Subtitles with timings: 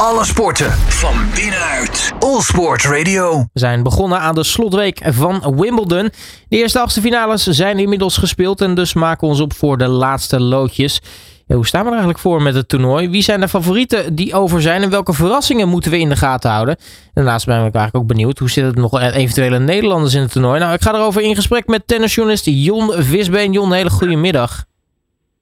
[0.00, 2.12] Alle sporten van binnenuit.
[2.18, 3.38] All Sport Radio.
[3.38, 6.08] We zijn begonnen aan de slotweek van Wimbledon.
[6.48, 9.88] De eerste achtste finales zijn inmiddels gespeeld en dus maken we ons op voor de
[9.88, 11.00] laatste loodjes.
[11.46, 13.08] Ja, hoe staan we er eigenlijk voor met het toernooi?
[13.08, 16.50] Wie zijn de favorieten die over zijn en welke verrassingen moeten we in de gaten
[16.50, 16.76] houden?
[17.14, 20.60] Daarnaast ben ik eigenlijk ook benieuwd hoe zit het nog eventuele Nederlanders in het toernooi?
[20.60, 23.52] Nou, ik ga erover in gesprek met tennisjournalist Jon Visbeen.
[23.52, 24.64] Jon, hele goede middag.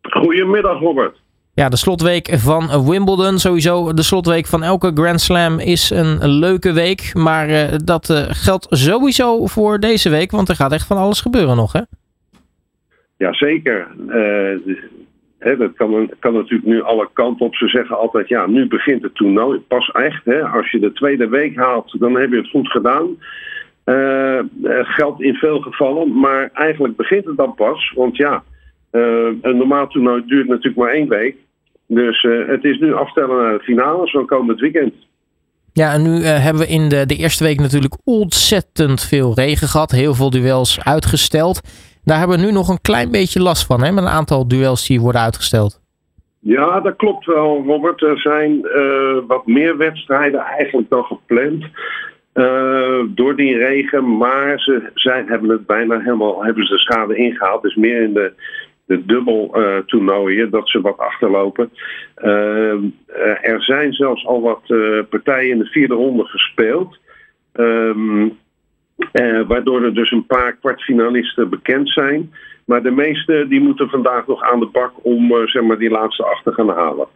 [0.03, 1.23] Goedemiddag, Robert.
[1.57, 3.39] Ja, de slotweek van Wimbledon.
[3.39, 7.11] Sowieso de slotweek van elke Grand Slam is een leuke week.
[7.15, 11.21] Maar uh, dat uh, geldt sowieso voor deze week, want er gaat echt van alles
[11.21, 11.81] gebeuren nog, hè?
[13.17, 13.87] Jazeker.
[14.09, 14.75] Uh,
[15.39, 17.55] hè, dat kan, kan, natuurlijk nu alle kanten op.
[17.55, 19.59] Ze zeggen altijd, ja, nu begint het toernooi.
[19.59, 23.17] Pas echt, hè, als je de tweede week haalt, dan heb je het goed gedaan.
[24.83, 27.93] geldt in veel gevallen, maar eigenlijk begint het dan pas.
[27.95, 28.43] Want ja,
[28.91, 31.37] een normaal toernooi duurt natuurlijk maar één week.
[31.87, 34.95] Dus uh, het is nu aftellen naar de finales van komend weekend.
[35.73, 39.69] Ja, en nu uh, hebben we in de, de eerste week natuurlijk ontzettend veel regen
[39.69, 39.91] gehad.
[39.91, 41.61] Heel veel duels uitgesteld.
[42.05, 44.87] Daar hebben we nu nog een klein beetje last van, hè, met een aantal duels
[44.87, 45.83] die worden uitgesteld.
[46.39, 48.03] Ja, dat klopt wel, Robert.
[48.03, 51.65] Er zijn uh, wat meer wedstrijden eigenlijk dan gepland.
[53.17, 57.63] door die regen, maar ze zij hebben het bijna helemaal hebben ze de schade ingehaald.
[57.63, 58.33] Dus meer in de
[58.87, 61.71] de dubbel uh, toernooien, dat ze wat achterlopen.
[62.25, 62.83] Uh,
[63.41, 66.99] er zijn zelfs al wat uh, partijen in de vierde ronde gespeeld.
[67.53, 68.39] Um,
[69.47, 72.33] waardoor er dus een paar kwartfinalisten bekend zijn.
[72.65, 76.25] Maar de meeste die moeten vandaag nog aan de bak om zeg maar, die laatste
[76.25, 77.07] acht te gaan halen.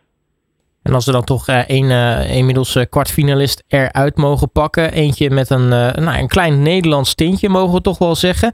[0.88, 1.90] En als we dan toch een,
[2.30, 4.92] inmiddels kwartfinalist eruit mogen pakken.
[4.92, 8.52] Eentje met een, nou, een klein Nederlands tintje, mogen we toch wel zeggen.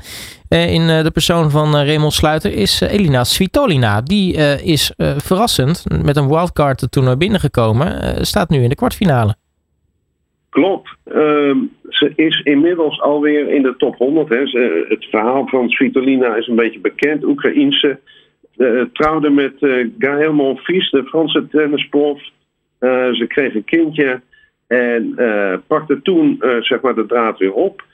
[0.48, 4.00] in de persoon van Raymond Sluiter is Elina Svitolina.
[4.00, 8.16] Die is verrassend met een wildcard toernooi binnengekomen.
[8.26, 9.36] staat nu in de kwartfinale.
[10.54, 10.96] Klopt.
[11.06, 11.56] Uh,
[11.88, 14.28] ze is inmiddels alweer in de top 100.
[14.28, 14.38] Hè.
[14.88, 17.24] Het verhaal van Svitolina is een beetje bekend.
[17.24, 18.00] Oekraïense
[18.56, 22.22] uh, trouwde met uh, Gaël Monfils, de Franse tennisprof.
[22.80, 24.20] Uh, ze kreeg een kindje
[24.66, 25.14] en
[25.66, 27.84] pakte toen zeg maar de draad weer op.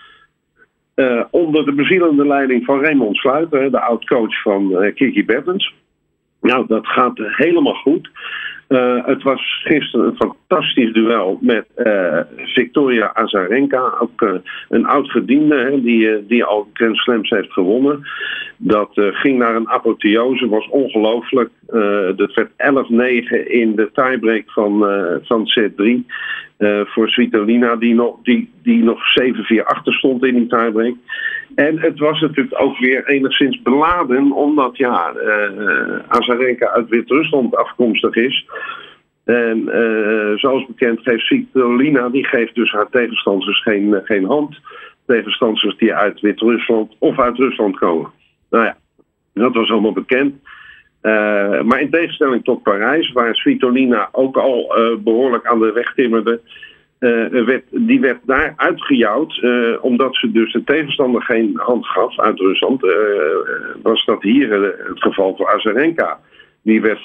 [1.30, 5.74] onder de bezielende leiding van Raymond Sluiter, de oud-coach van Kiki Bertens.
[6.40, 8.10] Nou, dat gaat helemaal goed.
[9.04, 10.16] Het was gisteren een
[10.50, 14.32] fantastisch duel met uh, Victoria Azarenka, ook uh,
[14.68, 18.02] een oud-gediende die, die al Grand Slams heeft gewonnen.
[18.56, 21.50] Dat ging naar een apotheose, was ongelooflijk.
[22.16, 24.86] dat werd 11-9 in de tiebreak van,
[25.22, 26.06] van set 3
[26.84, 30.94] voor Svitolina, die nog, die, die nog 7-4 achter stond in die tiebreak.
[31.54, 35.14] En het was natuurlijk ook weer enigszins beladen, omdat ja,
[36.08, 38.46] Azarenka uit Wit-Rusland afkomstig is.
[39.30, 44.60] En uh, zoals bekend geeft Svitolina, die geeft dus haar tegenstanders geen, geen hand.
[45.06, 48.10] Tegenstanders die uit Wit-Rusland of uit Rusland komen.
[48.50, 48.76] Nou ja,
[49.34, 50.34] dat was allemaal bekend.
[51.02, 54.74] Uh, maar in tegenstelling tot Parijs, waar Svitolina ook al
[55.04, 56.40] behoorlijk aan de weg timmerde,
[57.70, 59.44] die werd daar uitgejouwd,
[59.80, 62.80] omdat ze dus de tegenstander geen hand gaf uit Rusland.
[63.82, 64.52] was dat hier
[64.88, 66.18] het geval voor Azarenka.
[66.62, 67.04] Die werd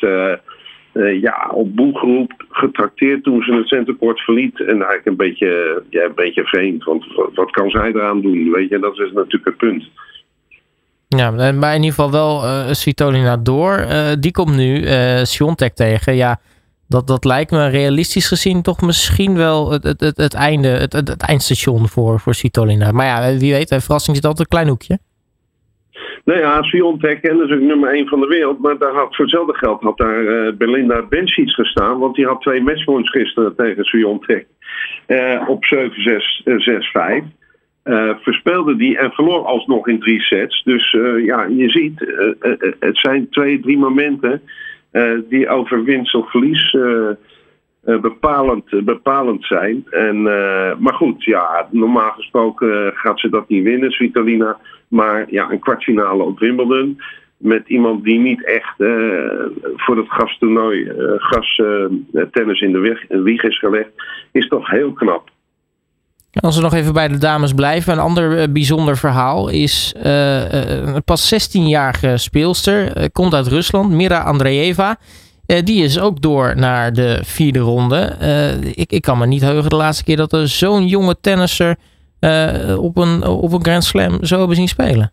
[1.03, 4.59] ja, op boelgroep getrakteerd toen ze het centercourt verliet.
[4.59, 8.51] En eigenlijk een beetje, ja, een beetje vreemd, want wat kan zij eraan doen?
[8.51, 9.89] Weet je, dat is natuurlijk het punt.
[11.07, 13.79] Ja, maar in ieder geval wel uh, Svitolina door.
[13.79, 16.16] Uh, die komt nu uh, Siontek tegen.
[16.16, 16.39] Ja,
[16.88, 20.94] dat, dat lijkt me realistisch gezien toch misschien wel het, het, het, het einde, het,
[20.94, 22.91] het, eindstation voor, voor Svitolina.
[22.91, 25.00] Maar ja, wie weet, verrassing zit altijd een klein hoekje.
[26.25, 28.59] Nou ja, Sviontek is natuurlijk nummer 1 van de wereld.
[28.59, 32.00] Maar daar had, voor hetzelfde geld had daar uh, Belinda Bencic gestaan.
[32.00, 34.47] Want die had twee matchpoints gisteren tegen Sviontek.
[35.08, 37.25] Uh, op 7-6-5.
[37.84, 40.63] Uh, verspeelde die en verloor alsnog in drie sets.
[40.63, 44.42] Dus uh, ja, je ziet, uh, het zijn twee, drie momenten
[45.30, 46.78] die over winst of verlies
[47.85, 49.86] bepalend, bepalend zijn.
[49.89, 50.21] En,
[50.80, 54.57] maar goed, ja, normaal gesproken gaat ze dat niet winnen, Svitolina.
[54.88, 57.01] Maar ja, een kwartfinale op Wimbledon
[57.38, 58.75] met iemand die niet echt
[59.75, 61.62] voor het gastoernooi gas
[62.31, 63.92] tennis in de wieg is gelegd,
[64.31, 65.30] is toch heel knap.
[66.39, 67.94] Als we nog even bij de dames blijven.
[67.94, 73.10] Een ander uh, bijzonder verhaal is uh, uh, pas 16-jarige speelster.
[73.12, 74.98] komt uit Rusland, Mira Andreeva.
[75.45, 78.15] Die is ook door naar de vierde ronde.
[78.75, 81.75] ik, ik kan me niet heugen de laatste keer dat er zo'n jonge tennisser
[82.77, 85.12] op, een, op een Grand Slam zo hebben zien spelen.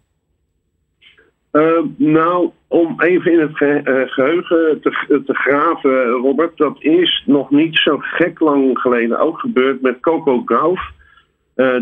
[1.97, 7.77] Nou, om even in het ge geheugen te, te, graven, Robert, dat is nog niet
[7.77, 10.91] zo gek lang geleden ook gebeurd met Coco Gauff.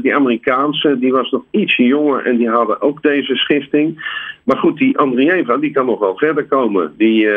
[0.03, 4.19] Die Amerikaanse, die was nog ietsje jonger en die hadden ook deze schifting.
[4.44, 6.94] Maar goed, die Andrieva, die kan nog wel verder komen.
[6.96, 7.29] Die,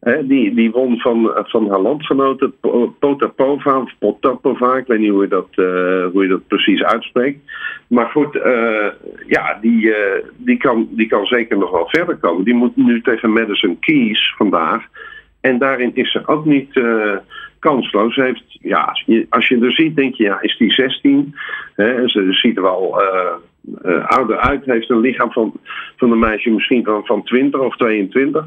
[0.00, 2.54] Die, die won van, van haar landgenoten,
[2.98, 7.38] Potapova of Potapova, ik weet niet hoe je dat, uh, hoe je dat precies uitspreekt.
[7.88, 8.86] Maar goed, uh,
[9.26, 9.94] ja, die, uh,
[10.36, 12.44] die, kan, die kan zeker nog wel verder komen.
[12.44, 14.84] Die moet nu tegen Madison Keys vandaag.
[15.40, 16.80] En daarin is ze ook niet
[17.58, 18.14] kansloos.
[18.14, 18.96] Ze heeft, ja,
[19.28, 21.34] als je, er ziet, denk je, ja, is die 16?
[21.74, 23.02] He, ze ziet er wel
[24.06, 25.52] ouder uit, heeft een lichaam van,
[25.96, 28.46] van een meisje misschien van, van 20 of 22.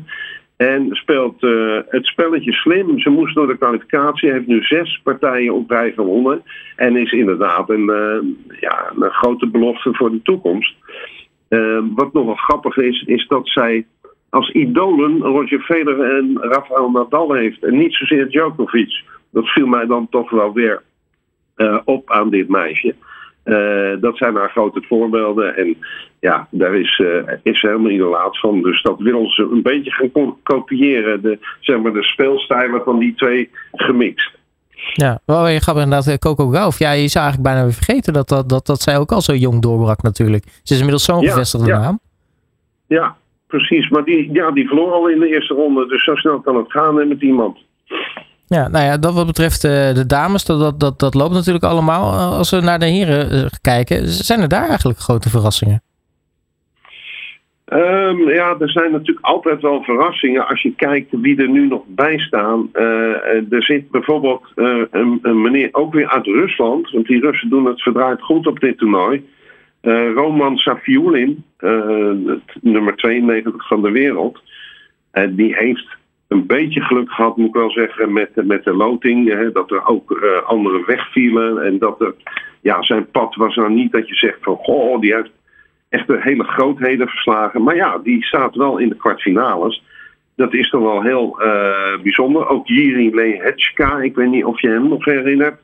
[0.61, 2.99] En speelt uh, het spelletje slim.
[2.99, 6.43] Ze moest door de kwalificatie, heeft nu zes partijen op rij gewonnen.
[6.75, 10.75] En is inderdaad een, uh, ja, een grote belofte voor de toekomst.
[11.49, 13.85] Uh, wat nog wel grappig is, is dat zij
[14.29, 17.63] als idolen Roger Federer en Rafael Nadal heeft.
[17.63, 19.03] En niet zozeer Djokovic.
[19.31, 20.83] Dat viel mij dan toch wel weer
[21.83, 22.95] op aan dit meisje.
[23.45, 25.55] Uh, dat zijn haar grote voorbeelden.
[25.55, 25.77] En
[26.19, 28.61] ja, daar is, uh, is helemaal idolaat van.
[28.61, 31.21] Dus dat willen ze een beetje gaan kopiëren.
[31.21, 34.39] De, zeg maar de speelstijlen van die twee gemixt.
[34.93, 36.07] Ja, wel je grappig inderdaad.
[36.07, 36.79] Eh, Coco Gauff.
[36.79, 39.33] Ja, je zou eigenlijk bijna weer vergeten dat, dat, dat, dat zij ook al zo
[39.33, 40.43] jong doorbrak natuurlijk.
[40.43, 41.79] Ze is inmiddels zo'n ja, gevestigde ja.
[41.79, 41.99] naam.
[42.87, 43.15] Ja,
[43.47, 43.89] precies.
[43.89, 45.87] Maar die, ja, die verloor al in de eerste ronde.
[45.87, 47.57] Dus zo snel kan het gaan met iemand.
[48.57, 52.13] Ja, nou ja, dat wat betreft uh, de dames, dat, dat, dat, loopt natuurlijk allemaal.
[52.13, 55.81] Uh, als we naar de heren uh, kijken, zijn er daar eigenlijk grote verrassingen?
[57.73, 61.81] Um, ja, er zijn natuurlijk altijd wel verrassingen als je kijkt wie er nu nog
[61.87, 62.69] bij staan.
[63.49, 67.81] er zit bijvoorbeeld een, een, meneer ook weer uit Rusland, want die Russen doen het
[67.81, 69.29] verdraaid goed op dit toernooi.
[70.15, 71.43] Roman Safiulin,
[72.61, 74.41] nummer 92 van de wereld.
[75.29, 75.99] die heeft
[76.31, 79.29] een beetje geluk gehad, moet ik wel zeggen, met, met de loting.
[79.29, 81.65] Hè, dat er ook uh, anderen wegvielen.
[81.65, 82.13] En dat er,
[82.61, 85.31] ja, zijn pad was nou niet dat je zegt van, goh, die heeft
[85.89, 87.63] echt de hele grootheden verslagen.
[87.63, 89.83] Maar ja, die staat wel in de kwartfinales.
[90.35, 92.47] Dat is toch wel heel uh, bijzonder.
[92.47, 95.59] Ook Jiri Lehetschka, ik weet niet of je hem nog herinnert.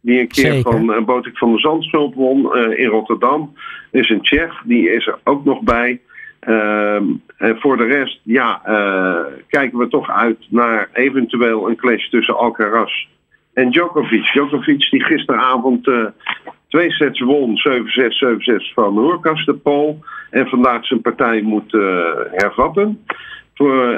[0.00, 0.72] Die een keer Zeker.
[0.72, 3.54] van uh, Botik van de Zandschulp won in Rotterdam.
[3.90, 6.00] Is een Tsjech, die is er ook nog bij.
[6.48, 6.94] Uh,
[7.36, 12.36] en voor de rest, ja, uh, kijken we toch uit naar eventueel een clash tussen
[12.36, 13.06] Alcaraz
[13.52, 14.24] en Djokovic.
[14.32, 16.06] Djokovic die gisteravond uh,
[16.68, 17.62] twee sets won, 7-6,
[18.62, 19.98] 7-6 van Hoorkas de Pool.
[20.30, 23.04] En vandaag zijn partij moet uh, hervatten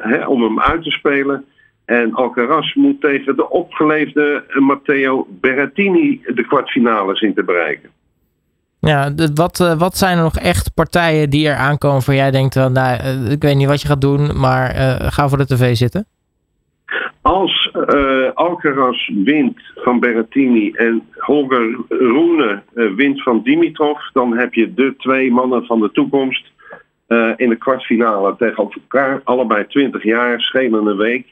[0.01, 1.45] hè, om hem uit te spelen.
[1.85, 7.91] En Alcaraz moet tegen de opgeleefde Matteo Berrettini de kwartfinales in te bereiken.
[8.87, 12.57] Ja, wat, uh, wat zijn er nog echt partijen die er aankomen voor jij denkt,
[12.57, 14.71] uh, nou, uh, ik weet niet wat je gaat doen, maar
[15.11, 16.07] ga voor de tv zitten?
[17.21, 17.71] Als
[18.35, 22.63] Alcaraz wint van Berrettini en Holger Rune
[22.97, 26.51] wint van Dimitrov, dan heb je de twee mannen van de toekomst
[27.37, 29.21] in de kwartfinale tegen elkaar.
[29.25, 31.27] Allebei 20 jaar, schelen week.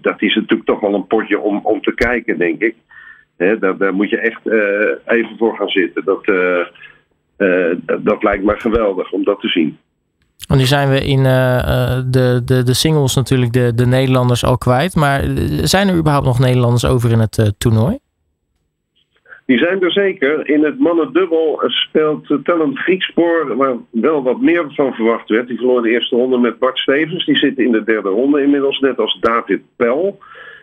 [0.00, 2.74] dat is natuurlijk toch wel een potje om, om te kijken, denk ik.
[3.36, 6.04] He, daar, daar, moet je echt uh, even voor gaan zitten.
[6.04, 6.66] Dat, uh,
[7.38, 9.78] uh, dat lijkt me geweldig om dat te zien.
[10.48, 14.94] En nu zijn we in de, de, de singles natuurlijk de, de Nederlanders al kwijt.
[14.94, 15.22] Maar
[15.62, 17.98] zijn er überhaupt nog Nederlanders over in het toernooi?
[19.46, 20.48] Die zijn er zeker.
[20.48, 25.48] In het mannendubbel speelt Talent Griekspoor, waar wel wat meer van verwacht werd.
[25.48, 27.24] Die verloor de eerste ronde met Bart Stevens.
[27.24, 30.18] Die zit in de derde ronde inmiddels, net als David Pel.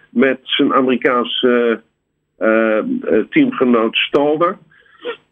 [0.10, 1.82] Met zijn Amerikaanse
[3.30, 4.58] teamgenoot Stalder.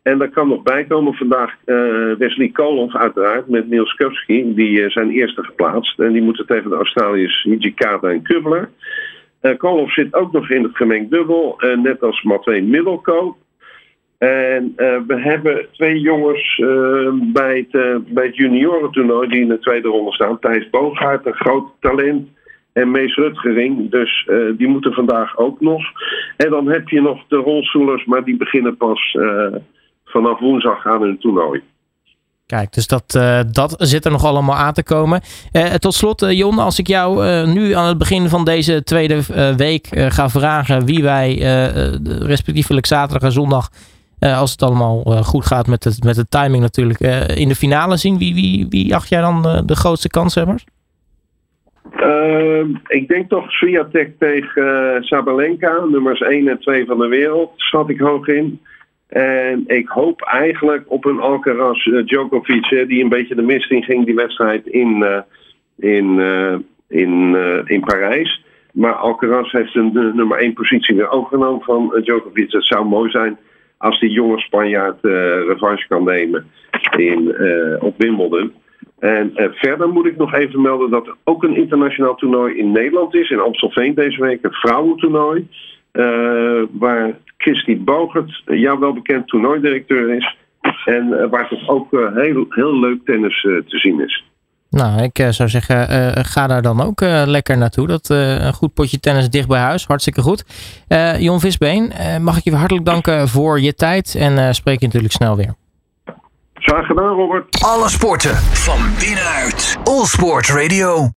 [0.01, 4.53] En daar kan nog bij komen vandaag uh, Wesley Koloff uiteraard met Niels Kupski.
[4.55, 5.99] Die zijn eerste geplaatst.
[5.99, 8.69] En die moeten tegen de Australiërs Hijikata en Kubler.
[9.57, 11.61] Koloff zit ook nog in het gemengd dubbel.
[11.75, 13.37] net als Matwee Middelkoop.
[14.17, 14.73] En
[15.07, 16.61] we hebben twee jongens
[17.33, 20.39] bij, het, bij het juniorentoernooi die in de tweede ronde staan.
[20.39, 22.29] Thijs Boogaard, een groot talent
[22.77, 23.91] en Mees Rutgering.
[23.91, 25.81] Dus uh, die moeten vandaag ook nog.
[26.37, 29.55] En dan heb je nog de rolstoelers, maar die beginnen pas uh,
[30.05, 31.61] vanaf woensdag aan hun toernooi.
[32.45, 35.21] Kijk, dus dat, uh, dat zit er nog allemaal aan te komen.
[35.79, 39.21] tot slot, Jon, als ik jou nu aan het begin van deze tweede
[39.57, 41.35] week ga vragen wie wij
[42.03, 43.69] respectievelijk zaterdag en zondag,
[44.19, 46.99] als het allemaal goed gaat met, het, met de timing natuurlijk,
[47.37, 50.65] in de finale zien, wie, wie, wie acht jij dan de grootste kanshebbers?
[52.07, 57.51] Uh, ik denk toch Swiatek tegen uh, Sabalenka, nummers 1 en 2 van de wereld,
[57.55, 58.61] schat ik hoog in.
[59.07, 64.05] En ik hoop eigenlijk op een Alcaraz Djokovic, die een beetje de mist in ging,
[64.05, 65.23] die wedstrijd in,
[65.77, 66.19] in,
[66.87, 67.35] in,
[67.65, 68.43] in Parijs.
[68.73, 72.51] Maar Alcaraz heeft een nummer 1 positie weer overgenomen van Djokovic.
[72.51, 73.37] Het zou mooi zijn
[73.77, 74.97] als die jonge Spanjaard
[75.47, 76.45] revanche kan nemen
[76.97, 77.35] in,
[77.79, 78.53] op Wimbledon.
[78.99, 82.71] En uh, verder moet ik nog even melden dat er ook een internationaal toernooi in
[82.71, 85.47] Nederland is, in Amstelveen deze week, een vrouwentoernooi.
[85.93, 90.35] Uh, waar Christy Bogert, jou wel bekend toernooidirecteur is.
[90.85, 94.23] En waar toch ook heel, heel leuk tennis te zien is.
[94.69, 95.87] Nou, ik zou zeggen,
[96.25, 97.87] ga daar dan ook lekker naartoe.
[97.87, 99.85] Dat een goed potje tennis dicht bij huis.
[99.85, 100.43] Hartstikke goed.
[101.19, 105.35] Jon Visbeen, mag ik je hartelijk danken voor je tijd en spreek je natuurlijk snel
[105.35, 105.53] weer.
[106.59, 107.63] Graag gedaan, Robert.
[107.63, 109.77] Alle sporten van binnenuit.
[109.83, 111.05] All Sport Radio.